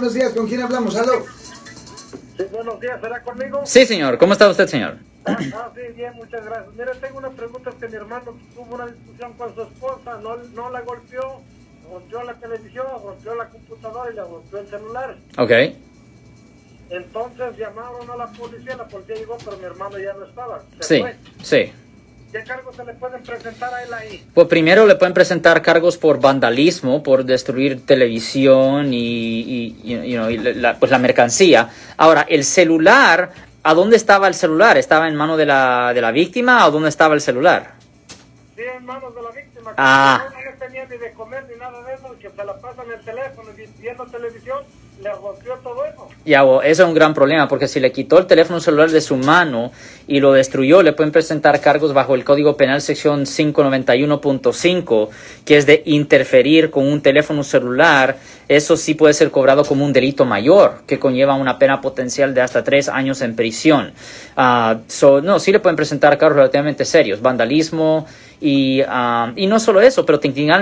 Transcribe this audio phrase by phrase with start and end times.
[0.00, 0.96] Buenos días, ¿con quién hablamos?
[0.96, 1.26] ¿Aló?
[2.38, 3.60] Sí, buenos días, ¿será conmigo?
[3.66, 4.16] Sí, señor.
[4.16, 4.96] ¿Cómo está usted, señor?
[5.26, 6.74] Ah, ah, sí, bien, muchas gracias.
[6.74, 10.36] Mira, tengo una pregunta, es que mi hermano tuvo una discusión con su esposa, no,
[10.54, 11.42] no la golpeó,
[11.92, 15.16] rompió la televisión, rompió la computadora y le rompió el celular.
[15.36, 15.50] Ok.
[16.88, 20.62] Entonces llamaron a la policía, la policía llegó, pero mi hermano ya no estaba.
[20.80, 21.16] se Sí, fue.
[21.42, 21.72] sí.
[22.32, 24.24] ¿Qué cargos se le pueden presentar a él ahí?
[24.32, 30.16] Pues primero le pueden presentar cargos por vandalismo, por destruir televisión y, y, you- you
[30.16, 31.68] know, y la, pues la mercancía.
[31.96, 33.30] Ahora, el celular,
[33.64, 34.78] ¿a dónde estaba el celular?
[34.78, 37.72] ¿Estaba en mano de la, de la víctima o dónde estaba el celular?
[38.54, 39.74] Sí, en manos de la víctima.
[39.76, 40.24] Ah.
[40.70, 43.04] No le tenía ni de comer ni nada de eso, que se la pasan el
[43.04, 44.58] teléfono y viendo televisión,
[45.02, 46.08] le rompió todo eso.
[46.24, 49.16] Ya, eso es un gran problema porque si le quitó el teléfono celular de su
[49.16, 49.72] mano
[50.06, 55.08] y lo destruyó, le pueden presentar cargos bajo el Código Penal sección 591.5,
[55.44, 58.18] que es de interferir con un teléfono celular.
[58.48, 62.42] Eso sí puede ser cobrado como un delito mayor, que conlleva una pena potencial de
[62.42, 63.92] hasta tres años en prisión.
[64.36, 68.06] Ah, so, no, sí le pueden presentar cargos relativamente serios, vandalismo,
[68.40, 70.18] y, ah, y no solo eso, pero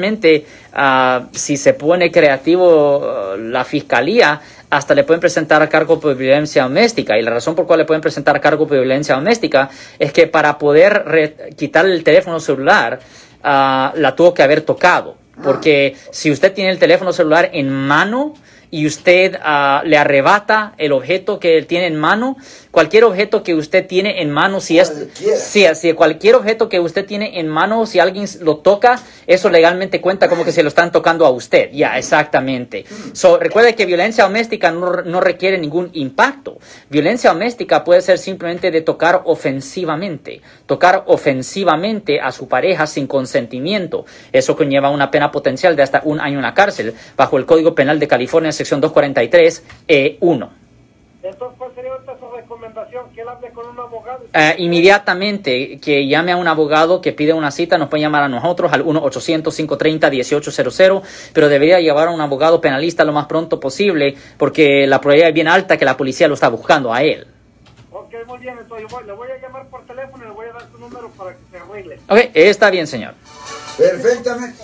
[0.00, 4.40] técnicamente, ah, si se pone creativo ah, la fiscalía,
[4.70, 7.18] hasta le pueden presentar cargo por violencia doméstica.
[7.18, 9.68] Y la razón por cual le pueden presentar cargo por violencia doméstica
[9.98, 12.98] es que para poder quitar el teléfono celular,
[13.42, 15.16] ah, la tuvo que haber tocado.
[15.42, 18.34] Porque si usted tiene el teléfono celular en mano
[18.72, 22.38] y usted ah, le arrebata el objeto que él tiene en mano,
[22.70, 24.90] cualquier objeto que usted tiene en mano, si es.
[25.36, 30.00] Sí, así, cualquier objeto que usted tiene en mano, si alguien lo toca, eso legalmente
[30.00, 31.70] cuenta como que se lo están tocando a usted.
[31.70, 32.86] Ya, exactamente.
[33.12, 36.56] So, recuerde que violencia doméstica no, no requiere ningún impacto.
[36.88, 40.40] Violencia doméstica puede ser simplemente de tocar ofensivamente.
[40.64, 44.06] Tocar ofensivamente a su pareja sin consentimiento.
[44.32, 47.74] Eso conlleva una pena potencial de hasta un año en la cárcel, bajo el Código
[47.74, 50.48] Penal de California, sección 243, E1.
[51.24, 53.08] Entonces, ¿cuál sería su recomendación?
[53.14, 54.24] Que él hable con un abogado.
[54.32, 58.28] Eh, inmediatamente que llame a un abogado que pide una cita, nos puede llamar a
[58.28, 61.02] nosotros al 1-800-530-1800,
[61.32, 65.34] pero debería llevar a un abogado penalista lo más pronto posible porque la probabilidad es
[65.34, 67.24] bien alta que la policía lo está buscando a él.
[67.92, 70.46] Ok, muy bien, entonces yo voy- le voy a llamar por teléfono y le voy
[70.48, 72.00] a dar su número para que se arregle.
[72.08, 73.14] Ok, está bien, señor.
[73.78, 74.58] Perfectamente.